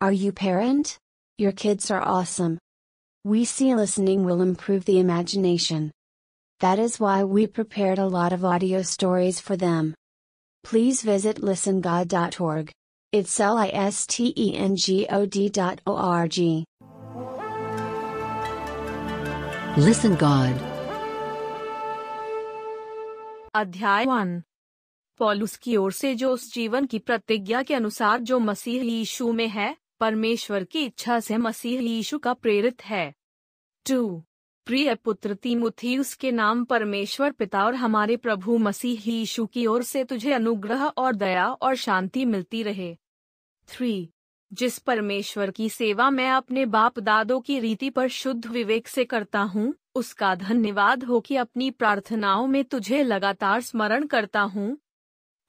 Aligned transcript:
Are 0.00 0.11
you 0.11 0.31
parent? 0.31 0.97
Your 1.37 1.51
kids 1.51 1.91
are 1.91 2.01
awesome. 2.01 2.57
We 3.25 3.45
see 3.45 3.73
listening 3.75 4.23
will 4.23 4.41
improve 4.41 4.85
the 4.85 4.99
imagination. 4.99 5.91
That 6.59 6.79
is 6.79 6.99
why 6.99 7.23
we 7.23 7.47
prepared 7.47 7.99
a 7.99 8.07
lot 8.07 8.33
of 8.33 8.45
audio 8.45 8.81
stories 8.83 9.39
for 9.39 9.57
them. 9.57 9.93
Please 10.63 11.01
visit 11.01 11.37
listengod.org. 11.37 12.71
It's 13.11 13.39
L 13.39 13.57
I 13.57 13.67
S 13.69 14.07
T 14.07 14.33
E 14.37 14.55
N 14.55 14.75
G 14.75 15.07
O 15.09 15.25
D 15.25 15.49
dot 15.49 15.81
O 15.85 15.95
R 15.97 16.27
G. 16.27 16.65
Listen 19.77 20.15
God. 20.15 20.55
अध्याय 23.55 24.05
one 24.05 24.41
पॉलुस 25.19 25.55
की 25.57 25.75
ओर 25.77 25.91
से 25.91 26.13
जो 26.15 26.31
उस 26.33 26.53
जीवन 26.53 26.85
की 26.85 26.99
प्रतिज्ञा 26.99 27.63
के 27.63 27.73
अनुसार 27.73 28.19
जो 28.29 28.39
मसीह 28.39 28.83
यीशु 28.83 29.31
में 29.33 29.47
है 29.47 29.75
परमेश्वर 30.01 30.63
की 30.63 30.85
इच्छा 30.85 31.19
से 31.19 31.37
मसीह 31.37 31.81
यीशु 31.81 32.19
का 32.19 32.33
प्रेरित 32.33 32.85
है। 32.85 33.13
टू। 33.89 34.23
प्रिय 34.65 34.95
पुत्र 34.95 35.33
तीमुथियुस 35.33 36.13
के 36.13 36.31
नाम 36.31 36.65
परमेश्वर 36.65 37.31
पिता 37.31 37.65
और 37.65 37.75
हमारे 37.75 38.17
प्रभु 38.17 38.57
मसीह 38.57 39.09
यीशु 39.09 39.45
की 39.45 39.65
ओर 39.65 39.83
से 39.83 40.03
तुझे 40.03 40.33
अनुग्रह 40.33 40.85
और 40.85 41.15
दया 41.15 41.51
और 41.51 41.75
शांति 41.75 42.25
मिलती 42.25 42.63
रहे। 42.63 42.97
थ्री। 43.67 44.09
जिस 44.53 44.79
परमेश्वर 44.79 45.51
की 45.51 45.69
सेवा 45.69 46.09
मैं 46.09 46.31
अपने 46.31 46.65
बाप 46.65 46.99
दादों 46.99 47.41
की 47.41 47.59
रीति 47.59 47.89
पर 47.89 48.07
शुद्ध 48.07 48.45
विवेक 48.45 48.87
से 48.87 49.05
करता 49.05 49.39
हूँ, 49.39 49.73
उसका 49.95 50.35
धन्यवाद 50.35 51.03
हो 51.03 51.19
कि 51.19 51.35
अपनी 51.35 51.71
प्रार्थनाओं 51.71 52.47
में 52.47 52.63
तुझे 52.63 53.03
लगातार 53.03 53.61
स्मरण 53.61 54.05
करता 54.05 54.41
हूँ। 54.41 54.77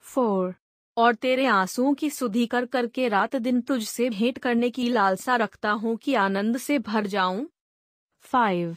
फोर। 0.00 0.61
और 0.96 1.14
तेरे 1.14 1.46
आंसुओं 1.46 1.94
की 1.94 2.10
सुधी 2.10 2.46
कर 2.46 2.66
करके 2.66 3.08
रात 3.08 3.36
दिन 3.36 3.60
तुझसे 3.60 4.10
भेंट 4.10 4.38
करने 4.38 4.70
की 4.70 4.88
लालसा 4.88 5.36
रखता 5.36 5.70
हूँ 5.70 5.96
कि 5.96 6.14
आनंद 6.14 6.56
से 6.56 6.78
भर 6.78 7.06
जाऊँ। 7.06 7.46
फाइव। 8.20 8.76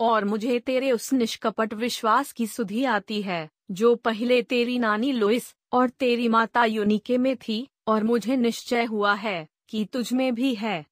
और 0.00 0.24
मुझे 0.24 0.58
तेरे 0.58 0.92
उस 0.92 1.12
निष्कपट 1.12 1.74
विश्वास 1.74 2.32
की 2.32 2.46
सुधी 2.46 2.84
आती 2.84 3.22
है, 3.22 3.48
जो 3.70 3.94
पहले 3.94 4.42
तेरी 4.42 4.78
नानी 4.78 5.12
लोइस 5.12 5.54
और 5.72 5.88
तेरी 5.90 6.28
माता 6.28 6.64
यूनिके 6.64 7.18
में 7.18 7.36
थी, 7.36 7.68
और 7.86 8.04
मुझे 8.04 8.36
निश्चय 8.36 8.84
हुआ 8.84 9.14
है 9.14 9.48
कि 9.68 9.84
तुझ 9.84 10.12
में 10.12 10.34
भी 10.34 10.54
है। 10.54 10.86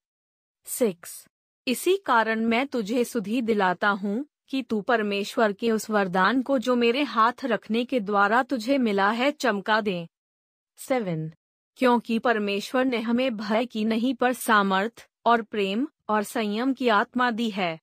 सिक्स। 0.66 1.26
इसी 1.68 1.96
कारण 1.96 2.40
मैं 2.40 2.66
तुझे 2.66 3.04
सुधी 3.04 3.42
दिलाता 3.42 3.88
हूँ 3.88 4.26
कि 4.48 4.62
तू 4.62 4.80
परमेश्वर 4.80 5.52
के 5.52 5.70
उस 5.70 5.90
वरदान 5.90 6.42
को 6.42 6.58
जो 6.58 6.76
मेरे 6.76 7.02
हाथ 7.02 7.44
रखने 7.44 7.84
के 7.84 8.00
द्वारा 8.00 8.42
तुझे 8.42 8.78
मिला 8.78 9.10
है 9.10 9.30
चमका 9.30 9.80
दे। 9.80 10.08
सेवन, 10.78 11.30
क्योंकि 11.76 12.18
परमेश्वर 12.18 12.84
ने 12.84 13.00
हमें 13.00 13.36
भय 13.36 13.66
की 13.66 13.84
नहीं 13.84 14.14
पर 14.14 14.32
सामर्थ 14.32 15.06
और 15.26 15.42
प्रेम 15.42 15.86
और 16.08 16.22
संयम 16.22 16.72
की 16.72 16.88
आत्मा 16.88 17.30
दी 17.30 17.50
है। 17.50 17.78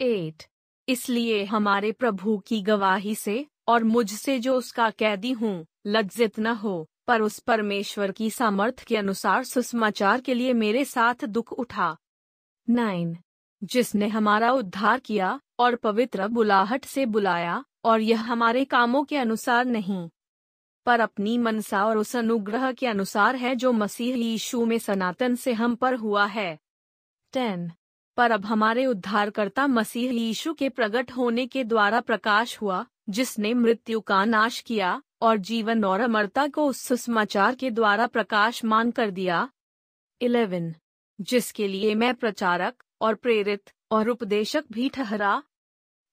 एट, 0.00 0.42
इसलिए 0.88 1.44
हमारे 1.44 1.92
प्रभु 1.92 2.36
की 2.38 2.60
गवाही 2.62 3.14
से 3.14 3.46
और 3.68 3.84
मुझसे 3.84 4.38
जो 4.38 4.54
उसका 4.54 4.90
कैदी 4.90 5.32
हूँ, 5.32 5.66
लज्जित 5.86 6.38
न 6.38 6.46
हो, 6.46 6.86
पर 7.06 7.22
उस 7.22 7.38
परमेश्वर 7.38 8.12
की 8.12 8.30
सामर्थ 8.30 8.84
के 8.84 8.96
अनुसार 8.96 9.44
सुसमाचार 9.44 10.20
के 10.20 10.34
लिए 10.34 10.52
मेरे 10.52 10.84
साथ 10.84 11.24
दुख 11.24 11.52
उठा। 11.52 11.96
नाइन, 12.68 13.16
जिसने 13.62 14.08
हमारा 14.08 14.52
उद्धार 14.52 15.00
किया 15.00 15.40
और 15.58 15.76
पवित्र 15.76 16.28
बुलाहट 16.28 16.84
से 16.84 17.06
बुलाया 17.06 17.64
और 17.84 18.00
यह 18.00 18.20
हमारे 18.22 18.64
कामों 18.64 19.04
के 19.04 19.16
अनुसार 19.16 19.64
नहीं 19.64 20.08
पर 20.86 21.00
अपनी 21.00 21.38
मनसा 21.38 21.86
और 21.86 21.98
उस 21.98 22.16
अनुग्रह 22.16 22.72
के 22.72 22.86
अनुसार 22.86 23.36
है 23.36 23.56
जो 23.56 23.72
मसीह 23.72 24.16
यीशु 24.16 24.64
में 24.64 24.78
सनातन 24.78 25.34
से 25.34 25.52
हम 25.52 25.74
पर 25.74 25.94
हुआ 25.94 26.26
है। 26.26 26.58
टेन। 27.32 27.72
पर 28.16 28.30
अब 28.30 28.44
हमारे 28.44 28.86
उद्धारकर्ता 28.86 29.66
मसीह 29.66 30.12
यीशु 30.12 30.54
के 30.54 30.68
प्रकट 30.68 31.10
होने 31.10 31.46
के 31.46 31.64
द्वारा 31.64 32.00
प्रकाश 32.00 32.62
हुआ, 32.62 32.86
जिसने 33.08 33.54
मृत्यु 33.54 34.00
का 34.00 34.24
नाश 34.24 34.60
किया, 34.60 35.02
और 35.22 35.36
जीवन 35.36 35.84
और 35.84 36.00
अमरता 36.00 36.48
को 36.48 36.66
उस 36.66 36.78
सुसमाचार 36.80 37.54
के 37.54 37.70
द्वारा 37.70 38.06
प्रकाशमान 38.06 38.90
कर 38.90 39.10
दिया। 39.10 39.48
इलेवन। 40.20 40.74
जिसके 41.20 41.68
लिए 41.68 41.94
मैं 41.94 42.14
प्रचारक, 42.14 42.84
और 43.00 43.14
प्रेरित, 43.14 43.70
और 43.90 44.08
उपदेशक 44.08 44.64
भी 44.72 44.88
ठहरा। 44.88 45.42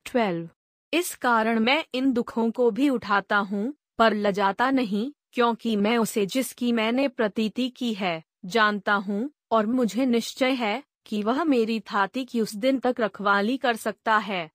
ट्वेल्व। 0.05 0.49
इस 0.93 1.15
कारण 1.15 1.59
मैं 1.59 1.85
इन 1.93 2.13
दुखों 2.13 2.51
को 2.51 2.71
भी 2.71 2.89
उठाता 2.89 3.37
हूँ 3.37 3.73
पर 3.97 4.13
लजाता 4.13 4.71
नहीं, 4.71 5.11
क्योंकि 5.33 5.75
मैं 5.75 5.97
उसे 5.97 6.25
जिसकी 6.25 6.71
मैंने 6.71 7.07
प्रतीति 7.07 7.69
की 7.69 7.93
है, 7.93 8.23
जानता 8.45 8.93
हूँ, 8.93 9.31
और 9.51 9.65
मुझे 9.65 10.05
निश्चय 10.05 10.51
है, 10.51 10.83
कि 11.05 11.23
वह 11.23 11.43
मेरी 11.43 11.79
थाती 11.79 12.25
की 12.25 12.41
उस 12.41 12.55
दिन 12.55 12.79
तक 12.79 12.95
रखवाली 12.99 13.57
कर 13.57 13.75
सकता 13.75 14.17
है। 14.17 14.49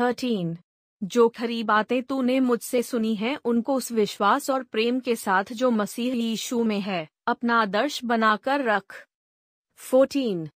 थर्टीन। 0.00 0.58
जो 1.04 1.28
खरी 1.28 1.62
बातें 1.62 2.02
तूने 2.02 2.40
मुझसे 2.40 2.82
सुनी 2.82 3.14
हैं, 3.14 3.38
उनको 3.44 3.74
उस 3.74 3.92
विश्वास 3.92 4.50
और 4.50 4.62
प्रेम 4.62 5.00
के 5.00 5.16
साथ 5.16 5.44
जो 5.52 5.70
मसीह 5.70 6.14
यीशु 6.14 6.64
में 6.64 6.80
है, 6.80 7.08
अपना 7.26 7.60
आदर्श 7.60 8.04
बनाकर 8.04 8.60
रख। 8.60 9.06
फोर्टीन। 9.76 10.48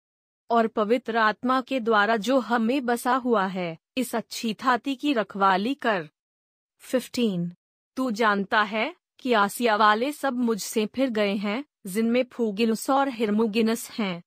और 0.51 0.67
पवित्र 0.67 1.17
आत्मा 1.17 1.61
के 1.61 1.81
द्वारा 1.81 2.17
जो 2.17 2.39
हमें 2.39 2.87
बसा 2.87 3.15
हुआ 3.15 3.47
है, 3.47 3.79
इस 3.97 4.15
अच्छी 4.15 4.55
थाती 4.55 4.95
की 4.95 5.13
रखवाली 5.13 5.75
कर। 5.75 6.09
फिफ्टीन। 6.79 7.53
तू 7.97 8.11
जानता 8.11 8.63
है 8.63 8.95
कि 9.19 9.33
आसिया 9.33 9.77
वाले 9.77 10.13
सब 10.13 10.33
मुझसे 10.33 10.87
फिर 10.87 11.11
गए 11.11 11.35
हैं, 11.35 11.65
जिनमें 11.87 12.25
फूगिलुस 12.25 12.91
और 12.91 13.09
हिरमुगिनस 13.09 13.91
हैं। 13.91 14.23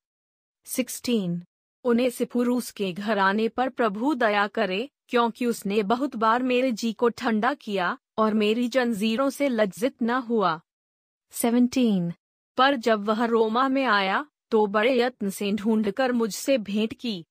सिक्सटीन। 0.66 1.44
उन्हें 1.84 2.10
सिफुरूस 2.10 2.72
के 2.72 2.94
घर 2.94 3.18
आने 3.18 3.48
पर 3.48 3.70
प्रभु 3.70 4.14
दया 4.14 4.48
करे, 4.48 4.90
क्योंकि 5.08 5.46
उसने 5.46 5.84
बहुत 5.84 6.16
बार 6.16 6.44
मेरे 6.44 6.72
जी 6.72 6.94
को 6.94 7.10
ठंडा 7.10 7.54
किया, 7.54 7.98
और 8.18 8.34
मेरी 8.34 8.68
जंजीरों 8.68 9.30
से 9.30 9.50
लज्जित 9.50 10.02
न 10.02 10.10
हुआ। 10.10 10.62
सेवनटीन। 11.32 12.14
पर 12.58 12.76
जब 12.76 13.04
वह 13.04 13.26
रोमा 13.26 13.68
में 13.68 13.86
आया 13.86 14.26
तो 14.52 14.68
बड़े 14.68 15.00
यत्न 15.00 15.30
से 15.30 15.52
ढूंढकर 15.52 16.12
मुझसे 16.12 16.58
भेंट 16.58 16.94
की। 16.94 17.26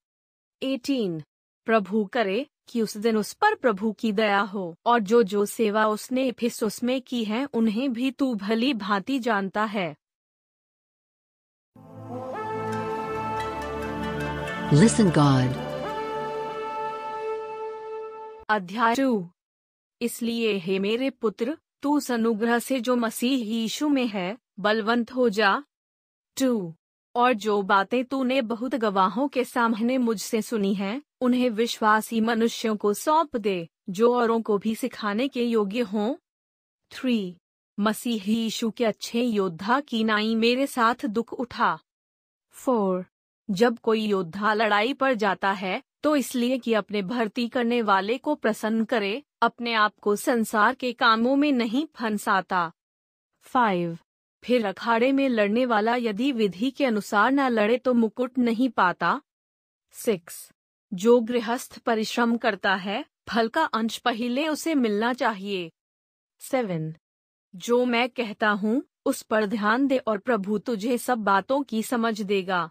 एटीन। 0.63 1.23
प्रभु 1.65 2.05
करे 2.05 2.47
कि 2.69 2.83
उस 2.83 2.97
दिन 2.97 3.17
उस 3.17 3.33
पर 3.33 3.55
प्रभु 3.55 3.93
की 3.93 4.13
दया 4.13 4.41
हो 4.41 4.77
और 4.87 5.01
जो 5.01 5.23
जो 5.23 5.45
सेवा 5.47 5.87
उसने 5.87 6.29
इफिसुस 6.29 6.83
में 6.83 7.03
की 7.03 7.25
है 7.25 7.49
उन्हें 7.55 7.93
भी 7.93 8.11
तू 8.11 8.35
भली 8.35 8.75
भांति 8.75 9.19
जानता 9.19 9.65
है। 9.65 9.97
Listen 14.75 15.09
God. 15.11 15.53
अध्याय 18.49 18.95
टू 18.95 19.29
इसलिए 20.01 20.57
हे 20.59 20.79
मेरे 20.79 21.11
पुत्र 21.11 21.59
तू 21.83 21.97
उस 21.97 22.11
अनुग्रह 22.11 22.59
से 22.59 22.81
जो 22.81 22.97
मसीह 22.97 23.45
यीशु 23.45 23.89
में 23.89 24.07
है 24.07 24.39
बलवंत 24.61 25.13
हो 25.13 25.29
जा। 25.29 25.63
टू 26.41 26.75
और 27.15 27.33
जो 27.33 27.63
बातें 27.63 28.05
तूने 28.05 28.43
बहुत 28.43 28.75
गवाहों 28.75 29.29
के 29.29 29.45
सामने 29.45 29.99
मुझसे 29.99 30.43
सुनी 30.43 30.75
हैं 30.75 31.03
उन्हें 31.25 31.49
विश्वासी 31.51 32.21
मनुष्यों 32.21 32.77
को 32.77 32.93
सौंप 32.95 33.37
दे, 33.37 33.69
जो 33.91 34.15
औरों 34.15 34.41
को 34.43 34.59
भी 34.59 34.75
सिखाने 34.75 35.29
के 35.29 35.45
योग्य 35.45 35.81
हों। 35.83 36.15
थ्री, 36.93 37.37
मसीह 37.79 38.31
यीशु 38.31 38.71
के 38.71 38.85
अच्छे 38.85 39.23
योद्धा 39.23 39.81
की 39.81 40.03
नाई 40.05 40.35
मेरे 40.35 40.67
साथ 40.67 41.07
दुख 41.07 41.33
उठा। 41.33 41.79
फोर, 42.55 43.05
जब 43.49 43.79
कोई 43.79 44.01
योद्धा 44.01 44.55
लड़ाई 44.55 44.93
पर 44.93 45.15
जाता 45.15 45.51
है 45.53 45.83
तो 46.03 46.15
इसलिए 46.17 46.59
कि 46.59 46.73
अपने 46.75 47.01
भर्ती 47.03 47.47
करने 47.49 47.81
वाले 47.83 48.17
को 48.19 48.35
प्रसन्न 48.35 48.85
करे, 48.85 49.23
अपने 49.43 49.73
आप 49.75 49.93
को 50.03 50.15
संसार 50.17 50.75
के 50.75 50.93
कामों 50.93 51.37
में 51.37 51.51
नहीं 51.53 51.87
फंसाता। 51.95 52.71
फाइव, 53.41 53.97
फिर 54.43 54.67
अखाड़े 54.67 55.11
में 55.13 55.29
लड़ने 55.29 55.65
वाला 55.67 55.95
यदि 55.97 56.31
विधि 56.33 56.71
के 56.71 56.85
अनुसार 56.85 57.31
न 57.33 57.49
लड़े 57.49 57.79
तो 57.79 57.95
मुकुट 57.95 58.39
नहीं 58.39 58.69
पाता। 58.69 59.21
सिक्स 59.95 60.51
जो 60.95 61.21
गृहस्थ 61.21 61.79
परिश्रम 61.79 62.37
करता 62.37 62.75
है, 62.75 63.05
फल 63.29 63.49
का 63.49 63.65
अंश 63.65 63.99
पहले 63.99 64.49
उसे 64.49 64.75
मिलना 64.75 65.13
चाहिए। 65.13 65.71
सेवन। 66.41 66.95
जो 67.57 67.85
मैं 67.85 68.09
कहता 68.09 68.51
हूँ, 68.51 68.85
उस 69.07 69.23
पर 69.23 69.47
ध्यान 69.47 69.87
दे 69.87 69.99
और 69.99 70.19
प्रभु 70.19 70.59
तुझे 70.59 70.99
सब 70.99 71.19
बातों 71.19 71.63
की 71.63 71.83
समझ 71.83 72.23
देगा। 72.23 72.71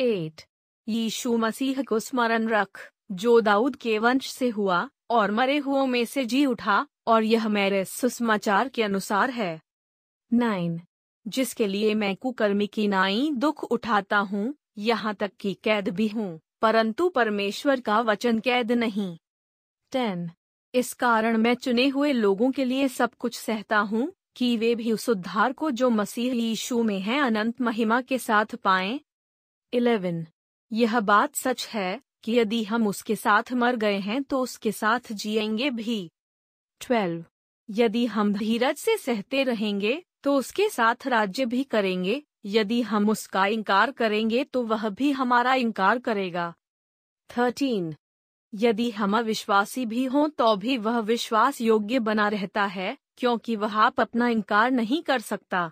एट। 0.00 0.42
यीशु 0.88 1.36
मसीह 1.36 1.82
को 1.82 1.98
स्मरण 1.98 2.48
रख, 2.48 2.92
जो 3.12 3.40
दाऊद 3.40 3.76
के 3.76 3.98
वंश 3.98 4.30
से 4.30 4.48
हुआ, 4.48 4.90
और 5.10 5.30
मरे 5.30 5.58
हुओं 5.58 5.86
में 5.86 6.04
से 6.04 6.24
जी 6.24 6.46
उठा, 6.46 6.86
और 7.06 7.22
यह 7.22 7.48
मेरे 7.48 7.84
सुसमाचार 7.84 8.68
के 8.68 8.82
अनुसार 8.82 9.30
है। 9.30 9.60
नाइन। 10.32 10.80
जिसके 11.28 11.66
लिए 11.66 11.94
मैं 11.94 12.16
कुकर्मी 12.16 12.66
की 12.66 12.88
नाई 12.88 13.30
दुख 13.32 13.64
उठाता 13.64 14.18
हूँ, 14.18 14.54
यहाँ 14.78 15.14
तक 15.14 15.32
कि 15.40 15.54
कैद 15.54 15.88
भी 15.88 16.08
हूँ। 16.08 16.40
परंतु 16.62 17.08
परमेश्वर 17.08 17.80
का 17.80 18.00
वचन 18.00 18.38
कैद 18.38 18.72
नहीं 18.72 19.16
टेन, 19.92 20.30
इस 20.74 20.92
कारण 20.92 21.36
मैं 21.36 21.54
चुने 21.54 21.88
हुए 21.88 22.12
लोगों 22.12 22.50
के 22.50 22.64
लिए 22.64 22.88
सब 22.88 23.14
कुछ 23.14 23.38
सहता 23.38 23.78
हूँ, 23.78 24.12
कि 24.36 24.56
वे 24.56 24.74
भी 24.74 24.92
उस 24.92 25.08
उद्धार 25.08 25.52
को 25.52 25.70
जो 25.70 25.90
मसीह 25.90 26.32
यीशु 26.32 26.82
में 26.82 27.00
है 27.00 27.20
अनंत 27.20 27.60
महिमा 27.60 28.00
के 28.00 28.18
साथ 28.18 28.54
पाएँ 28.54 29.00
11. 29.72 30.24
यह 30.72 31.00
बात 31.00 31.34
सच 31.34 31.66
है, 31.66 32.00
कि 32.24 32.38
यदि 32.38 32.64
हम 32.64 32.86
उसके 32.86 33.16
साथ 33.16 33.52
मर 33.52 33.76
गए 33.76 33.98
हैं 33.98 34.22
तो 34.22 34.40
उसके 34.40 34.72
साथ 34.72 35.12
जिएँगे 35.12 35.70
भी 35.70 36.10
12. 36.80 37.22
यदि 37.70 38.06
हम 38.06 38.34
धीरज 38.34 38.76
से 38.76 38.96
सहते 38.96 39.42
रहेंगे 39.42 40.02
तो 40.22 40.36
उसके 40.36 40.68
साथ 40.68 41.06
राज्य 41.06 41.46
भी 41.46 41.64
करेंगे 41.64 42.22
यदि 42.44 42.80
हम 42.82 43.08
उसका 43.10 43.46
इनकार 43.46 43.90
करेंगे 43.90 44.44
तो 44.44 44.62
वह 44.62 44.88
भी 44.88 45.10
हमारा 45.12 45.54
इनकार 45.54 45.98
करेगा 45.98 46.54
13. 47.30 47.94
यदि 48.54 48.90
हम 48.90 49.18
अविश्वासी 49.18 49.86
भी 49.86 50.04
हों 50.04 50.28
तो 50.28 50.56
भी 50.56 50.76
वह 50.76 50.98
विश्वास 50.98 51.60
योग्य 51.60 51.98
बना 51.98 52.28
रहता 52.28 52.64
है, 52.64 52.96
क्योंकि 53.16 53.56
वह 53.56 53.76
आप 53.78 54.00
अपना 54.00 54.28
इनकार 54.28 54.70
नहीं 54.70 55.02
कर 55.02 55.20
सकता 55.20 55.70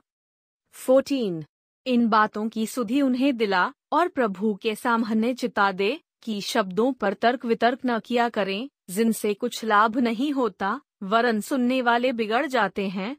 14. 0.74 1.42
इन 1.86 2.08
बातों 2.08 2.48
की 2.48 2.66
सुधि 2.66 3.00
उन्हें 3.02 3.36
दिला 3.36 3.72
और 3.92 4.08
प्रभु 4.08 4.54
के 4.54 4.74
सामने 4.74 5.34
चिता 5.34 5.72
दे 5.72 6.00
कि 6.22 6.40
शब्दों 6.40 6.92
पर 6.92 7.14
तर्क 7.14 7.44
वितर्क 7.44 7.80
न 7.86 7.98
किया 7.98 8.28
करें, 8.28 8.68
जिनसे 8.90 9.34
कुछ 9.34 9.64
लाभ 9.64 9.98
नहीं 9.98 10.32
होता, 10.32 10.80
वरन 11.02 11.40
सुनने 11.40 11.82
वाले 11.82 12.12
बिगड़ 12.12 12.46
जाते 12.46 12.88
हैं 12.88 13.16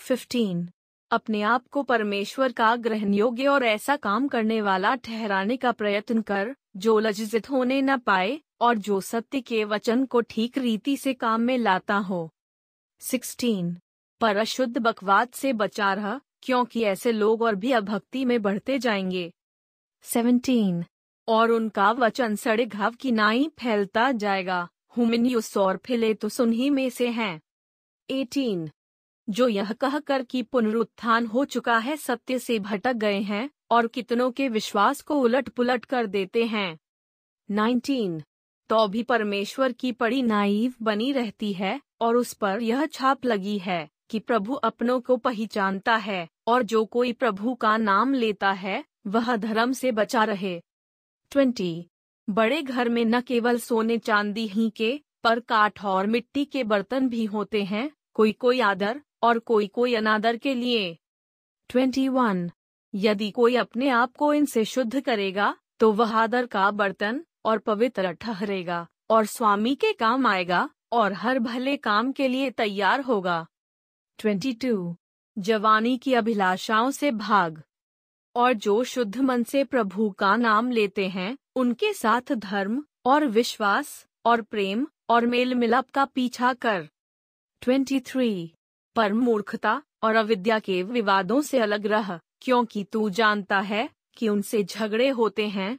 15. 0.00 0.66
अपने 1.10 1.42
आप 1.42 1.68
को 1.68 1.82
परमेश्वर 1.82 2.52
का 2.52 2.76
ग्रहण 2.76 3.14
योग्य 3.14 3.46
और 3.46 3.64
ऐसा 3.64 3.96
काम 3.96 4.28
करने 4.28 4.60
वाला 4.60 4.94
ठहराने 4.94 5.56
का 5.56 5.72
प्रयत्न 5.72 6.22
कर, 6.22 6.56
जो 6.76 6.98
लज्जित 6.98 7.50
होने 7.50 7.82
न 7.82 7.98
पाए, 7.98 8.40
और 8.60 8.78
जो 8.78 9.00
सत्य 9.00 9.40
के 9.40 9.64
वचन 9.64 10.06
को 10.06 10.20
ठीक 10.20 10.58
रीति 10.58 10.96
से 10.96 11.14
काम 11.14 11.40
में 11.40 11.58
लाता 11.58 11.96
हो 11.96 12.30
16. 13.00 13.76
पर 14.20 14.36
अशुद्ध 14.36 14.78
बकवाद 14.78 15.28
से 15.28 15.52
बचा 15.52 15.92
रहा, 15.92 16.20
क्योंकि 16.42 16.82
ऐसे 16.82 17.12
लोग 17.12 17.42
और 17.42 17.54
भी 17.54 17.72
अभक्ति 17.72 18.24
में 18.24 18.42
बढ़ते 18.42 18.78
जाएँगे 18.78 19.32
17. 20.02 20.84
और 21.28 21.50
उनका 21.50 21.92
वचन 21.92 22.36
सड़े 22.36 22.66
घाव 22.66 22.94
की 22.94 23.12
नाई 23.12 23.50
फैलता 23.58 24.12
जाएगा 24.12 24.68
हुमिन्यूस 24.96 25.56
और 25.56 25.76
फिले 25.76 26.14
तो 26.14 26.28
सुनही 26.28 26.70
में 26.70 26.90
से 26.90 27.08
हैं 27.08 27.40
18. 28.10 28.70
जो 29.30 29.48
यह 29.48 29.72
कहकर 29.72 30.22
कि 30.22 30.42
पुनरुत्थान 30.42 31.26
हो 31.26 31.44
चुका 31.44 31.78
है 31.78 31.96
सत्य 31.96 32.38
से 32.38 32.58
भटक 32.58 32.92
गए 32.92 33.20
हैं 33.20 33.50
और 33.70 33.86
कितनों 33.86 34.30
के 34.30 34.48
विश्वास 34.48 35.00
को 35.00 35.20
उलट 35.20 35.48
पुलट 35.48 35.84
कर 35.84 36.06
देते 36.06 36.44
हैं 36.44 36.78
19. 37.50 38.22
तो 38.68 38.88
भी 38.88 39.02
परमेश्वर 39.02 39.72
की 39.72 39.92
पड़ी 39.92 40.22
नाइव 40.22 40.74
बनी 40.82 41.12
रहती 41.12 41.52
है 41.52 41.80
और 42.00 42.16
उस 42.16 42.32
पर 42.32 42.62
यह 42.62 42.86
छाप 42.86 43.24
लगी 43.24 43.58
है 43.58 43.88
कि 44.10 44.18
प्रभु 44.18 44.54
अपनों 44.54 45.00
को 45.00 45.16
पहचानता 45.16 45.96
है 45.96 46.28
और 46.46 46.62
जो 46.62 46.84
कोई 46.84 47.12
प्रभु 47.12 47.54
का 47.54 47.76
नाम 47.76 48.14
लेता 48.14 48.52
है, 48.52 48.84
वह 49.06 49.36
धर्म 49.36 49.72
से 49.72 49.92
बचा 49.92 50.24
रहे 50.24 50.62
20. 51.32 51.82
बड़े 52.30 52.62
घर 52.62 52.88
में 52.88 53.04
न 53.04 53.20
केवल 53.20 53.58
सोने 53.58 53.98
चांदी 53.98 54.46
ही 54.46 54.70
के, 54.70 55.00
पर 55.24 55.40
काठ 55.40 55.84
और 55.84 56.06
मिट्टी 56.06 56.44
के 56.44 56.64
बर्तन 56.64 57.08
भी 57.08 57.24
होते 57.24 57.64
हैं 57.64 57.90
कोई 58.14 58.32
कोई 58.32 58.60
आदर 58.60 59.00
और 59.22 59.38
कोई 59.38 59.66
कोई 59.66 59.94
अनादर 59.94 60.36
के 60.36 60.54
लिए 60.54 60.96
21. 61.70 62.48
यदि 62.94 63.30
कोई 63.30 63.56
अपने 63.56 63.88
आप 63.88 64.16
को 64.16 64.32
इनसे 64.34 64.64
शुद्ध 64.64 65.00
करेगा 65.00 65.54
तो 65.78 65.92
वह 65.92 66.16
आदर 66.16 66.46
का 66.46 66.70
बर्तन 66.70 67.24
और 67.44 67.58
पवित्र 67.58 68.12
ठहरेगा, 68.12 68.86
और 69.10 69.26
स्वामी 69.26 69.74
के 69.74 69.92
काम 69.92 70.26
आएगा, 70.26 70.68
और 70.92 71.12
हर 71.12 71.38
भले 71.38 71.76
काम 71.76 72.12
के 72.12 72.28
लिए 72.28 72.50
तैयार 72.50 73.00
होगा 73.00 73.46
22. 74.18 74.94
जवानी 75.36 75.96
की 75.98 76.14
अभिलाषाओं 76.14 76.90
से 76.90 77.10
भाग 77.10 77.62
और 78.36 78.52
जो 78.52 78.82
शुद्ध 78.84 79.16
मन 79.18 79.42
से 79.42 79.64
प्रभु 79.64 80.10
का 80.10 80.36
नाम 80.36 80.70
लेते 80.70 81.08
हैं, 81.08 81.36
उनके 81.56 81.92
साथ 81.92 82.32
धर्म 82.32 82.84
और 83.04 83.26
विश्वास 83.26 84.06
और 84.24 84.42
प्रेम 84.42 84.86
और 85.08 85.26
मेल 85.26 85.54
मिलाप 85.54 85.90
का 85.90 86.04
पीछा 86.04 86.52
कर 86.54 86.88
23. 87.62 88.48
पर 88.98 89.12
मूर्खता 89.12 89.82
और 90.02 90.14
अविद्या 90.14 90.58
के 90.58 90.82
विवादों 90.82 91.40
से 91.40 91.58
अलग 91.58 91.86
रह, 91.86 92.20
क्योंकि 92.40 92.84
तू 92.84 93.10
जानता 93.10 93.60
है 93.60 93.88
कि 94.16 94.28
उनसे 94.28 94.64
झगड़े 94.64 95.08
होते 95.08 95.48
हैं 95.48 95.78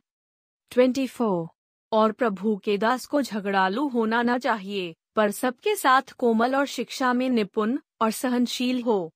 24. 0.72 1.48
और 1.92 2.12
प्रभु 2.12 2.56
के 2.58 2.78
दास 2.78 3.06
को 3.06 3.22
झगड़ालू 3.22 3.88
होना 3.88 4.22
न 4.22 4.38
चाहिए, 4.38 4.96
पर 5.16 5.32
सबके 5.32 5.76
साथ 5.76 6.02
कोमल 6.12 6.56
और 6.56 6.66
शिक्षा 6.66 7.14
में 7.14 7.30
निपुण 7.30 7.78
और 8.02 8.12
सहनशील 8.12 8.82
हो 8.82 9.14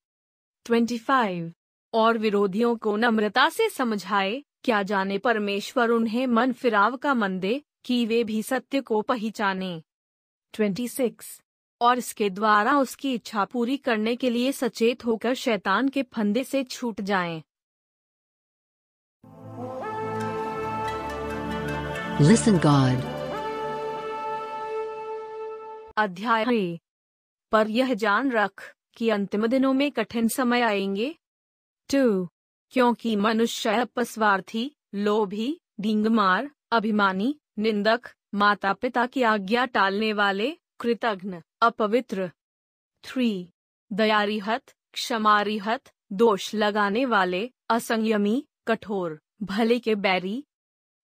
25. 0.66 1.52
और 1.94 2.18
विरोधियों 2.18 2.76
को 2.76 2.96
नम्रता 2.98 3.50
से 3.50 3.70
समझाए, 3.70 4.44
क्या 4.64 4.84
जाने 4.84 5.18
परमेश्वर 5.18 5.90
उन्हें 5.90 6.28
मन 6.28 6.54
फिराव 6.54 6.98
का 6.98 7.14
मन 7.14 7.40
दे 7.40 7.62
कि 7.86 8.06
वे 8.06 8.24
भी 8.24 8.44
सत्य 8.44 8.82
को 8.82 9.02
पहचाने 9.02 9.84
26. 10.54 11.43
और 11.84 11.98
इसके 11.98 12.30
द्वारा 12.30 12.78
उसकी 12.80 13.14
इच्छा 13.14 13.46
पूरी 13.46 13.78
करने 13.88 14.16
के 14.16 14.30
लिए 14.30 14.52
सचेत 14.52 15.06
होकर 15.06 15.34
शैतान 15.44 15.90
के 15.96 16.04
फंदे 16.14 16.44
से 16.44 16.64
छूट 16.64 17.02
जाएँ। 17.02 17.42
Listen 22.30 22.58
God. 22.66 23.04
अध्याय 25.98 26.80
पर 27.52 27.70
यह 27.70 27.94
जान 28.04 28.32
रख 28.32 28.62
कि 28.98 29.10
अंतिम 29.10 29.46
दिनों 29.48 29.74
में 29.74 29.92
कठिन 29.92 30.28
समय 30.28 30.62
आएँगे 30.62 31.14
टू 31.90 32.28
क्योंकि 32.74 33.16
मनुष्य 33.16 33.76
अपस्वार्थी 33.82 34.72
लोभी 34.96 35.48
डिंगमार 35.80 36.50
अभिमानी 36.72 37.36
निंदक 37.60 38.10
माता 38.36 38.74
पिता 38.74 39.06
की 39.06 39.24
आज्ञा 39.34 39.66
टालने 39.76 40.12
वाले 40.14 40.52
कृतघ्न, 40.84 41.42
अपवित्र। 41.62 42.32
थ्री 43.04 43.50
दयारिहत 43.94 44.74
क्षमारिहत 44.94 45.90
दोष 46.12 46.54
लगाने 46.56 47.06
वाले, 47.06 47.52
असंयमी, 47.70 48.48
कठोर, 48.68 49.22
भले 49.44 49.80
के 49.80 49.96
बैरी। 49.96 50.44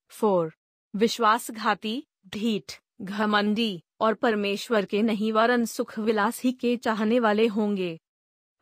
फोर 0.09 0.53
विश्वासघाती, 0.95 2.03
ढीठ, 2.27 2.73
घमंडी 3.01 3.83
और 3.99 4.13
परमेश्वर 4.13 4.85
के 4.85 5.01
नहीं 5.01 5.31
वरन 5.33 5.65
सुख 5.65 5.99
विलास 5.99 6.41
ही 6.41 6.51
के 6.51 6.77
चाहने 6.77 7.19
वाले 7.19 7.47
होंगे। 7.47 7.99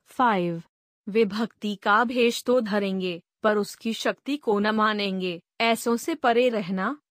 फाइव 0.06 0.64
वे 1.10 1.26
भक्ति 1.26 1.76
का 1.76 2.04
भेष 2.04 2.44
तो 2.44 2.62
धरेंगे, 2.62 3.22
पर 3.44 3.58
उसकी 3.58 3.94
शक्ति 3.94 4.38
को 4.38 4.60
न 4.60 4.68
मानेंगे, 4.68 5.42
ऐसों 5.62 5.98
से 5.98 6.16
परे 6.16 6.50
रहना। 6.50 7.02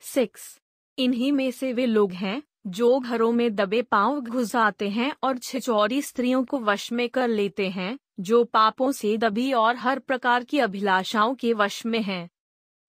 सिक्स 0.00 0.60
इन्हीं 0.98 1.32
में 1.32 1.50
से 1.50 1.72
वे 1.72 1.86
लोग 1.86 2.12
हैं 2.12 2.42
जो 2.68 3.00
घरों 3.00 3.32
में 3.32 3.54
दबे 3.54 3.82
पाँव 3.82 4.20
घुस 4.20 4.56
आते 4.56 4.88
हैं 4.88 5.12
और 5.22 5.38
छिचौरी 5.38 6.02
स्त्रियों 6.02 6.44
को 6.44 6.58
वश 6.58 6.92
में 6.92 7.08
कर 7.08 7.28
लेते 7.28 7.68
हैं, 7.68 7.98
जो 8.20 8.44
पापों 8.44 8.92
से 8.92 9.16
दबी 9.18 9.52
और 9.52 9.76
हर 9.76 9.98
प्रकार 9.98 10.44
की 10.44 10.58
अभिलाषाओं 10.58 11.34
के 11.34 11.52
वश 11.52 11.86
में 11.86 12.02
हैं। 12.02 12.30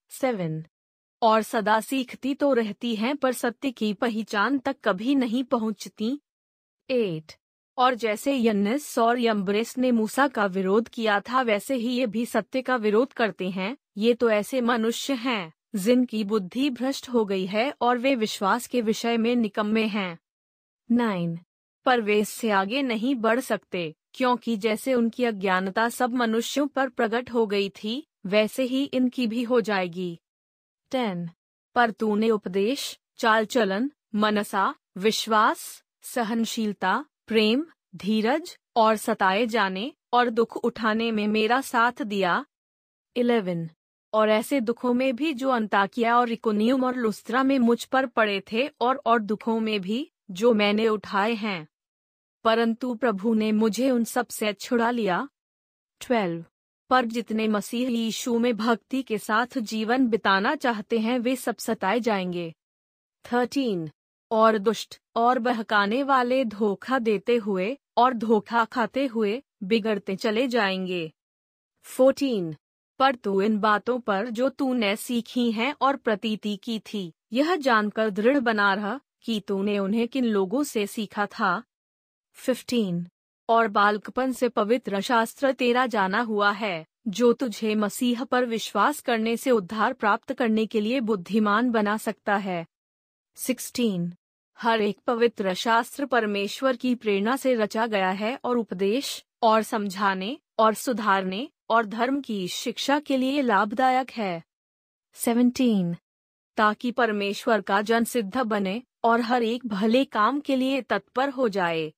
सेवन। 0.10 0.66
और 1.22 1.42
सदा 1.42 1.80
सीखती 1.80 2.34
तो 2.34 2.54
रहती 2.54 2.96
हैं, 2.96 3.16
पर 3.16 3.34
सत्य 3.34 3.72
की 3.72 3.94
पहचान 3.94 4.58
तक 4.58 4.76
कभी 4.84 5.16
नहीं 5.16 5.44
पहुँचती। 5.44 6.20
एट। 6.90 7.34
और 7.78 7.96
जैसे 7.96 8.38
यन्नस 8.38 9.00
और 9.00 9.20
यम्ब्रेस 9.20 9.78
ने 9.78 9.92
मूसा 9.92 10.28
का 10.28 10.46
विरोध 10.46 10.90
किया 10.90 11.20
था, 11.20 11.42
वैसे 11.42 11.76
ही 11.76 11.90
ये 11.90 12.08
भी 12.08 12.26
सत्य 12.26 12.62
का 12.62 12.76
विरोध 12.76 13.14
करते 13.14 13.50
हैं, 13.50 13.78
ये 13.98 14.14
तो 14.14 14.30
ऐसे 14.30 14.62
मनुष्य 14.62 15.14
हैं। 15.14 15.54
जिनकी 15.76 16.24
बुद्धि 16.24 16.70
भ्रष्ट 16.70 17.10
हो 17.10 17.26
गई 17.26 17.46
है 17.46 17.74
और 17.82 17.98
वे 17.98 18.16
विश्वास 18.16 18.68
के 18.68 18.82
विषय 18.82 19.18
में 19.18 19.36
निकम्मे 19.36 19.86
हैं। 19.86 20.20
नाइन। 20.92 21.40
पर 21.86 22.02
वे 22.02 22.20
इससे 22.20 22.50
आगे 22.50 22.82
नहीं 22.82 23.16
बढ़ 23.16 23.40
सकते, 23.40 23.96
क्योंकि 24.14 24.58
जैसे 24.58 24.94
उनकी 24.94 25.26
अज्ञानता 25.26 25.90
सब 25.90 26.14
मनुष्यों 26.14 26.68
पर 26.68 26.90
प्रकट 26.90 27.32
हो 27.32 27.48
गई 27.48 27.70
थी, 27.70 28.08
वैसे 28.26 28.64
ही 28.64 28.84
इनकी 28.84 29.28
भी 29.28 29.44
हो 29.44 29.62
जाएगी। 29.62 30.20
टेन। 30.92 31.30
पर 31.76 31.92
तूने 31.92 32.30
उपदेश 32.30 33.00
चाल 33.18 33.46
चलन 33.46 33.92
मनसा, 34.16 34.76
विश्वास, 34.98 35.84
सहनशीलता, 36.02 37.06
प्रेम, 37.28 37.66
धीरज 37.96 38.58
और 38.76 38.96
सताए 38.96 39.46
जाने 39.46 39.94
और 40.14 40.30
दुख 40.30 40.58
उठाने 40.58 41.12
में 41.12 41.28
मेरा 41.28 41.62
साथ 41.62 42.02
दिया। 42.02 42.46
इलेवन। 43.16 43.70
और 44.14 44.30
ऐसे 44.30 44.62
दुखों 44.62 44.94
में 44.94 45.16
भी 45.16 45.34
जो 45.34 45.50
अंताकिया 45.50 46.20
और 46.20 46.32
इकोनियम 46.32 46.84
और 46.84 46.96
लुस्त्रा 46.96 47.44
में 47.44 47.60
मुझ 47.60 47.86
पर 47.86 48.06
पड़े 48.06 48.44
थे 48.52 48.70
और 48.82 49.02
और 49.06 49.20
दुखों 49.20 49.60
में 49.60 49.82
भी, 49.82 50.12
जो 50.32 50.54
मैंने 50.54 50.88
उठाए 50.88 51.34
हैं। 51.34 51.68
परंतु 52.44 52.96
प्रभु 52.96 53.34
ने 53.34 53.52
मुझे 53.52 53.92
उन 53.92 54.04
सबसे 54.04 54.54
छुड़ा 54.54 54.92
लिया। 54.92 55.30
ट्वेल्व 56.02 56.46
पर 56.90 57.06
जितने 57.06 57.48
मसीह 57.48 57.90
यीशु 57.90 58.40
में 58.40 58.58
भक्ति 58.58 59.04
के 59.04 59.18
साथ 59.18 59.58
जीवन 59.58 60.08
बिताना 60.08 60.56
चाहते 60.56 61.00
हैं, 61.00 61.20
वे 61.20 61.36
सब 61.36 61.58
सताए 61.58 62.00
जाएँगे। 62.00 62.56
थर्टीन 63.34 63.90
और 64.32 64.58
दुष्ट 64.58 65.02
और 65.16 65.40
बहकाने 65.40 66.04
वाले 66.04 66.46
धोखा 66.46 67.00
देते 67.00 67.36
हुए 67.36 67.78
और 67.98 68.14
धोखा 68.14 68.66
खाते 68.66 69.06
हुए 69.06 69.44
बिगड़ते 69.64 70.16
चले 70.16 70.48
जाएँगे। 70.48 71.14
14. 71.84 72.56
पर 73.00 73.16
तू 73.16 73.42
इन 73.42 73.58
बातों 73.60 74.00
पर 74.00 74.30
जो 74.30 74.50
तूने 74.50 74.96
सीखी 74.96 75.52
हैं 75.52 75.74
और 75.82 75.96
प्रतीति 75.96 76.56
की 76.64 76.80
थी, 76.80 77.12
यह 77.34 77.56
जानकर 77.56 78.10
दृढ़ 78.10 78.40
बना 78.40 78.74
रहा 78.74 79.00
कि 79.22 79.40
तूने 79.48 79.80
उन्हें 79.80 80.08
किन 80.08 80.26
लोगों 80.26 80.64
से 80.64 80.88
सीखा 80.88 81.26
था 81.26 81.64
15. 82.38 83.04
और 83.50 83.68
बालकपन 83.68 84.32
से 84.32 84.50
पवित्र 84.50 85.02
शास्त्र 85.02 85.52
तेरा 85.52 85.86
जाना 85.86 86.22
हुआ 86.22 86.52
है, 86.52 86.86
जो 87.08 87.34
तुझे 87.34 87.76
मसीह 87.76 88.24
पर 88.24 88.46
विश्वास 88.46 89.00
करने 89.00 89.38
से 89.38 89.52
उद्धार 89.52 89.94
प्राप्त 89.94 90.34
करने 90.34 90.66
के 90.66 90.82
लिए 90.82 91.00
बुद्धिमान 91.00 91.72
बना 91.72 91.98
सकता 91.98 92.36
है 92.38 92.66
16. 93.38 94.12
हर 94.58 94.82
एक 94.82 95.00
पवित्र 95.08 95.54
शास्त्र 95.54 96.06
परमेश्वर 96.06 96.76
की 96.76 96.96
प्रेरणा 96.96 97.36
से 97.36 97.54
रचा 97.56 97.88
गया 97.88 98.10
है 98.12 98.40
और 98.44 98.58
उपदेश 98.58 99.26
और 99.44 99.64
समझाने 99.64 100.38
और 100.60 100.74
सुधारने 100.74 101.50
और 101.70 101.86
धर्म 101.86 102.22
की 102.22 102.48
शिक्षा 102.48 103.00
के 103.00 103.18
लिए 103.18 103.42
लाभदायक 103.42 104.12
है 104.12 104.44
17. 105.16 105.96
ताकि 106.58 106.92
परमेश्वर 106.92 107.62
का 107.62 107.82
जन 107.82 108.04
सिद्ध 108.04 108.38
बने 108.38 108.82
और 109.04 109.22
हर 109.22 109.44
एक 109.44 109.66
भले 109.68 110.04
काम 110.06 110.40
के 110.40 110.56
लिए 110.56 110.82
तत्पर 110.82 111.30
हो 111.30 111.50
जाए 111.50 111.92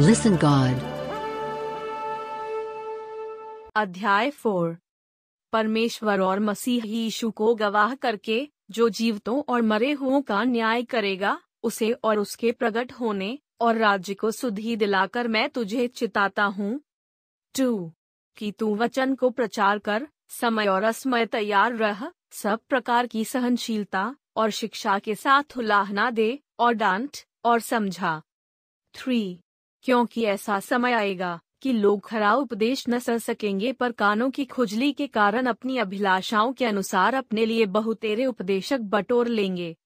Listen 0.00 0.34
God. 0.38 0.82
अध्याय 3.76 4.30
फोर 4.30 4.76
परमेश्वर 5.52 6.20
और 6.20 6.40
मसीह 6.40 6.86
यीशु 6.86 7.30
को 7.30 7.54
गवाह 7.54 7.94
करके 7.94 8.48
जो 8.70 8.88
जीवतों 8.88 9.42
और 9.48 9.62
मरे 9.62 9.92
हुओं 9.92 10.20
का 10.22 10.42
न्याय 10.44 10.82
करेगा 10.84 11.38
उसे 11.62 11.92
और 12.04 12.18
उसके 12.18 12.52
प्रकट 12.52 12.92
होने 12.92 13.38
और 13.60 13.76
राज्य 13.76 14.14
को 14.14 14.30
सुधी 14.30 14.76
दिलाकर 14.76 15.28
मैं 15.28 15.48
तुझे 15.50 15.86
चिताता 15.88 16.44
हूँ। 16.44 16.80
टू, 17.54 17.92
कि 18.36 18.52
तू 18.52 18.74
वचन 18.76 19.14
को 19.14 19.30
प्रचार 19.30 19.78
कर, 19.78 20.06
समय 20.28 20.66
और 20.66 20.82
असमय 20.82 21.26
तैयार 21.26 21.74
रह, 21.74 22.10
सब 22.30 22.60
प्रकार 22.68 23.06
की 23.06 23.24
सहनशीलता 23.24 24.16
और 24.36 24.50
शिक्षा 24.50 24.98
के 24.98 25.14
साथ 25.14 25.56
उलाहना 25.58 26.10
दे 26.10 26.38
और 26.58 26.72
डांट 26.72 27.16
और 27.44 27.60
समझा। 27.60 28.22
थ्री, 28.94 29.40
क्योंकि 29.82 30.24
ऐसा 30.24 30.60
समय 30.60 30.92
आएगा 30.92 31.40
कि 31.62 31.72
लोग 31.72 32.06
खरा 32.06 32.34
उपदेश 32.34 32.84
न 32.88 32.98
सह 32.98 33.18
सकेंगे 33.18 33.72
पर 33.72 33.92
कानों 33.92 34.30
की 34.30 34.44
खुजली 34.44 34.92
के 34.92 35.06
कारण 35.06 35.46
अपनी 35.46 35.78
अभिलाषाओं 35.78 36.52
के 36.52 36.64
अनुसार 36.64 37.14
अपने 37.14 37.46
लिए 37.46 37.66
बहुतेरे 37.66 38.26
उपदेशक 38.26 38.80
बटोर 38.80 39.28
लेंगे। 39.28 39.76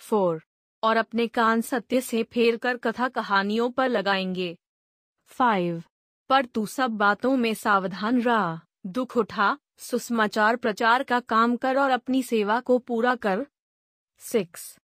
फोर 0.00 0.42
और 0.82 0.96
अपने 0.96 1.26
कान 1.26 1.60
सत्य 1.60 2.00
से 2.00 2.22
फेर 2.22 2.56
कर 2.56 2.76
कथा 2.76 3.08
कहानियों 3.08 3.70
पर 3.70 3.88
लगाएँगे। 3.88 4.56
फाइव 5.26 5.82
पर 6.30 6.44
तू 6.44 6.66
सब 6.66 6.90
बातों 6.90 7.36
में 7.36 7.54
सावधान 7.54 8.20
रहा। 8.22 8.60
दुख 8.86 9.16
उठा 9.16 9.58
सुसमाचार 9.78 10.56
प्रचार 10.56 11.02
का 11.02 11.20
काम 11.20 11.56
कर 11.56 11.78
और 11.78 11.90
अपनी 11.90 12.22
सेवा 12.22 12.60
को 12.60 12.78
पूरा 12.78 13.14
कर। 13.14 13.46
सिक्स 14.18 14.78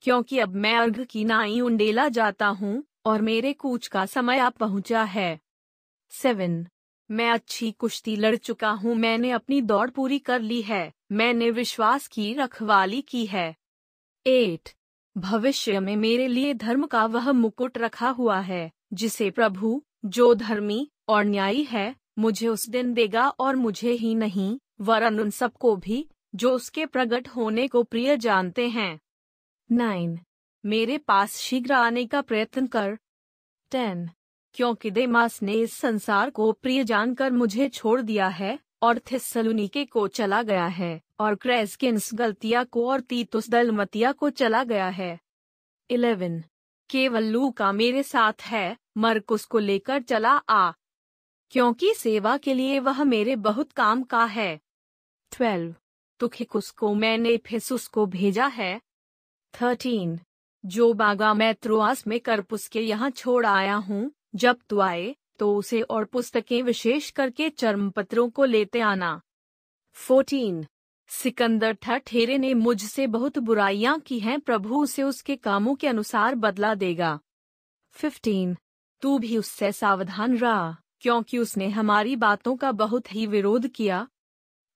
क्योंकि 0.00 0.38
अब 0.38 0.54
मैं 0.54 0.76
अर्घ 0.76 1.04
की 1.04 1.24
नाई 1.24 1.60
उंडेला 1.60 2.08
जाता 2.08 2.46
हूँ 2.46 2.84
और 3.04 3.22
मेरे 3.22 3.52
कूच 3.52 3.86
का 3.86 4.06
समय 4.06 4.38
आप 4.38 4.56
पहुँचा 4.56 5.02
है। 5.02 5.40
सेवन 6.10 6.66
मैं 7.10 7.30
अच्छी 7.30 7.72
कुश्ती 7.72 8.16
लड़ 8.16 8.36
चुका 8.36 8.70
हूँ। 8.70 8.94
मैंने 8.94 9.30
अपनी 9.30 9.60
दौड़ 9.60 9.90
पूरी 9.90 10.18
कर 10.18 10.40
ली 10.40 10.62
है। 10.62 10.92
मैंने 11.12 11.50
विश्वास 11.50 12.08
की, 12.08 12.34
रखवाली 12.34 13.02
की 13.02 13.26
है। 13.26 13.56
एट 14.26 14.70
भविष्य 15.18 15.80
में 15.80 15.96
मेरे 15.96 16.28
लिए 16.28 16.54
धर्म 16.54 16.86
का 16.86 17.06
वह 17.06 17.32
मुकुट 17.32 17.78
रखा 17.78 18.08
हुआ 18.08 18.40
है, 18.40 18.70
जिसे 18.92 19.30
प्रभु, 19.30 19.82
जो 20.04 20.34
धर्मी 20.34 20.90
और 21.08 21.24
न्यायी 21.24 21.62
है, 21.64 21.96
मुझे 22.18 22.48
उस 22.48 22.68
दिन 22.68 22.94
देगा 22.94 23.28
और 23.28 23.56
मुझे 23.56 23.90
ही 23.90 24.14
नहीं, 24.14 24.58
वरन 24.80 25.20
उन 25.20 25.30
सबको 25.30 25.76
भी, 25.76 26.08
जो 26.34 26.50
उसके 26.50 26.86
प्रकट 26.86 27.28
होने 27.28 27.68
को 27.68 27.82
प्रिय 27.82 28.16
जानते 28.16 28.68
हैं। 28.68 29.00
नाइन 29.72 30.18
मेरे 30.66 30.98
पास 30.98 31.36
शीघ्र 31.36 31.72
आने 31.72 32.06
का 32.06 32.20
प्रयत्न 32.20 32.66
कर। 32.66 32.98
टेन 33.70 34.10
क्योंकि 34.52 34.90
देमास 34.90 35.42
ने 35.42 35.52
इस 35.52 35.72
संसार 35.72 36.30
को 36.30 36.52
प्रिय 36.52 36.84
जानकर 36.84 37.30
मुझे 37.30 37.68
छोड़ 37.68 38.00
दिया 38.00 38.28
है 38.28 38.58
और 38.82 38.98
थिसलुनिके 38.98 39.84
को 39.84 40.08
चला 40.08 40.42
गया 40.42 40.66
है, 40.66 41.00
और 41.20 41.34
क्रेस्किंस 41.34 42.10
गलतिया 42.14 42.64
को 42.64 42.90
और 42.90 43.00
तीतुस 43.00 43.50
दलमतिया 43.50 44.12
को 44.12 44.30
चला 44.30 44.64
गया 44.64 44.88
है। 44.88 45.20
इलेवन। 45.90 46.44
केवल 46.90 47.24
लू 47.24 47.50
का 47.50 47.72
मेरे 47.72 48.02
साथ 48.02 48.32
है, 48.42 48.76
मरकुस 48.96 49.44
को 49.44 49.58
लेकर 49.58 50.02
चला 50.02 50.30
आ। 50.30 50.72
क्योंकि 51.50 51.94
सेवा 51.94 52.36
के 52.36 52.54
लिए 52.54 52.78
वह 52.78 53.04
मेरे 53.04 53.36
बहुत 53.36 53.72
काम 53.72 54.02
का 54.02 54.24
है। 54.24 54.60
ट्वेल्व। 55.32 55.74
तुखिकुस 56.20 56.70
को 56.70 56.94
मैंने 56.94 57.36
फिसुस 57.36 57.86
को 57.86 58.06
भेजा 58.06 58.46
है। 58.46 58.80
थर्टीन। 59.62 60.20
जो 60.66 60.92
बागा 60.92 61.34
मैं 61.34 61.54
त्रुआस 61.54 62.06
में 62.06 62.20
करपुस 62.20 62.68
के 62.68 62.80
यहाँ 62.80 63.10
छोड़ 63.10 63.46
आया 63.46 63.74
हूँ, 63.74 64.12
जब 64.34 64.58
तू 64.68 64.80
आए 64.80 65.16
तो 65.38 65.56
उसे 65.56 65.80
और 65.80 66.04
पुस्तकें 66.04 66.62
विशेष 66.62 67.10
करके 67.10 67.48
चर्म 67.48 67.90
पत्रों 67.90 68.30
को 68.30 68.44
लेते 68.44 68.80
आना। 68.80 69.20
फोर्टीन, 69.92 70.66
सिकंदर 71.08 71.72
ठठेरे 71.72 72.38
ने 72.38 72.54
मुझसे 72.54 73.06
बहुत 73.06 73.38
बुराइयाँ 73.38 73.98
की 73.98 74.18
हैं, 74.18 74.40
प्रभु 74.40 74.82
उसे 74.82 75.02
उसके 75.02 75.36
कामों 75.36 75.74
के 75.74 75.88
अनुसार 75.88 76.34
बदला 76.34 76.74
देगा। 76.74 77.20
फिफ्टीन, 77.90 78.56
तू 79.00 79.18
भी 79.18 79.36
उससे 79.38 79.72
सावधान 79.72 80.36
रहा, 80.36 80.76
क्योंकि 81.00 81.38
उसने 81.38 81.68
हमारी 81.68 82.16
बातों 82.16 82.56
का 82.56 82.72
बहुत 82.72 83.14
ही 83.14 83.26
विरोध 83.26 83.68
किया। 83.68 84.08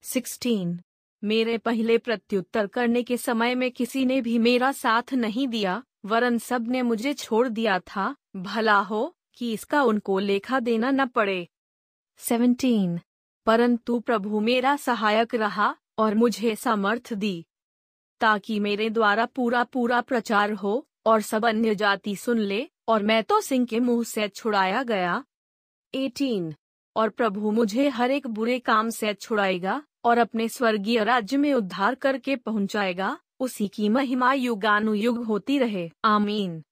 सिक्सटीन, 0.03 0.81
मेरे 1.25 1.59
पहले 1.59 1.99
प्रत्युत्तर 1.99 2.67
करने 2.67 3.03
के 3.03 3.17
समय 3.17 3.55
में 3.55 3.71
किसी 3.71 4.05
ने 4.05 4.21
भी 4.21 4.39
मेरा 4.39 4.73
साथ 4.73 5.15
नहीं 5.15 5.49
दिया, 5.49 5.83
वरन 6.05 6.39
सबने 6.39 6.83
मुझे 6.83 7.15
छोड़ 7.15 7.49
दिया 7.49 7.79
था, 7.79 8.17
भला 8.37 8.79
हो। 8.79 9.17
कि 9.41 9.53
इसका 9.53 9.83
उनको 9.83 10.19
लेखा 10.19 10.61
देना 10.61 10.91
न 10.91 11.07
पड़े। 11.07 11.49
सेवनटीन 12.21 12.99
परंतु 13.47 13.99
प्रभु 14.01 14.41
मेरा 14.41 14.77
सहायक 14.77 15.35
रहा 15.35 15.75
और 15.99 16.15
मुझे 16.15 16.55
समर्थ 16.57 17.13
दी 17.15 17.47
ताकि 18.21 18.61
मेरे 18.61 18.91
द्वारा 18.91 19.25
पूरा 19.27 19.65
पूरा 19.65 20.01
प्रचार 20.01 20.53
हो 20.53 20.87
और 21.07 21.21
सब 21.21 21.47
अन्य 21.47 21.75
जाति 21.75 22.17
सुन 22.17 22.39
ले 22.39 22.69
और 22.89 23.03
मैं 23.03 23.23
तो 23.25 23.41
सिंह 23.41 23.67
के 23.67 23.81
मुँह 23.81 24.05
से 24.05 24.29
छुड़ाया 24.29 24.83
गया। 24.83 25.25
एटीन 25.95 26.55
और 26.97 27.09
प्रभु 27.09 27.51
मुझे 27.51 27.89
हर 27.89 28.11
एक 28.11 28.27
बुरे 28.27 28.59
काम 28.59 28.91
से 28.91 29.15
छुड़ाएगा 29.15 29.83
और 30.05 30.19
अपने 30.19 30.49
स्वर्गीय 30.49 31.05
राज्य 31.05 31.37
में 31.37 31.53
उद्धार 31.55 31.95
करके 31.95 32.37
पहुंचाएगा 32.37 33.17
उसी 33.41 33.69
की 33.69 33.89
महिमा 33.89 34.33
युगानुयुग 34.33 35.25
होती 35.25 35.59
रहे। 35.59 35.91
आमीन 36.05 36.63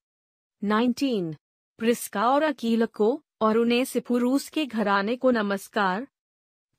19. 0.62 1.34
प्रिस्का 1.78 2.30
और 2.30 2.42
अकील 2.42 2.86
को, 2.86 3.22
और 3.42 3.58
उन्हें 3.58 3.84
सिपुरूस 3.84 4.48
के 4.48 4.66
घराने 4.66 5.16
को 5.16 5.30
नमस्कार 5.30 6.06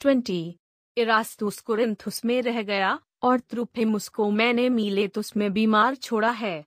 20. 0.01 0.55
इरास्तुस 0.97 1.59
कुरिंथुस 1.59 2.25
में 2.25 2.41
रह 2.41 2.61
गया, 2.61 2.99
और 3.23 3.39
त्रुफेमुस 3.39 4.07
को 4.07 4.31
मैंने 4.31 4.69
मीलेतुस 4.69 5.37
में 5.37 5.53
बीमार 5.53 5.95
छोड़ा 5.95 6.29
है 6.29 6.65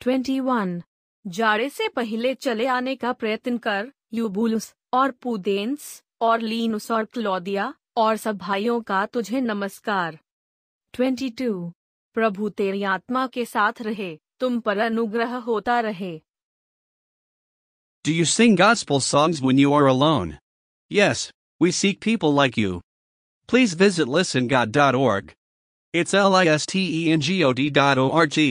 21. 0.00 0.82
जाड़े 1.26 1.70
से 1.70 1.88
पहले 1.88 2.34
चले 2.34 2.66
आने 2.66 2.96
का 2.96 3.12
प्रयत्न 3.12 3.58
कर, 3.58 3.92
यूबुलुस, 4.12 4.74
और 4.92 5.10
पुदेंस, 5.10 6.02
और 6.20 6.40
लीनुस 6.40 6.90
और 6.90 7.04
क्लौदिया, 7.04 7.74
और 7.96 8.16
सब 8.16 8.36
भाइयों 8.36 8.80
का 8.80 9.06
तुझे 9.06 9.40
नमस्कार 9.40 10.18
22. 10.94 11.72
प्रभु 12.14 12.48
तेरी 12.48 12.82
आत्मा 12.82 13.26
के 13.26 13.44
साथ 13.44 13.82
रहे, 13.82 14.18
तुम 14.40 14.60
पर 14.60 14.78
अनुग्रह 14.78 15.36
होता 15.36 15.80
रहे 15.80 16.22
Do 18.04 18.12
you 18.12 18.24
sing 18.24 18.56
gospel 18.56 18.98
songs 18.98 19.40
when 19.40 19.58
you 19.58 19.72
are 19.74 19.86
alone? 19.86 20.40
Yes, 20.90 21.30
we 21.60 21.70
seek 21.70 22.00
people 22.00 22.34
like 22.34 22.56
you. 22.56 22.80
Please 23.46 23.74
visit 23.74 24.08
listengod.org. 24.08 25.32
It's 25.92 26.12
L 26.12 26.34
I 26.34 26.46
S 26.46 26.66
T 26.66 27.06
E 27.06 27.12
N 27.12 27.20
G 27.20 27.44
O 27.44 27.52
D 27.52 27.70
dot 27.70 27.98
O 27.98 28.10
R 28.10 28.26
G. 28.26 28.50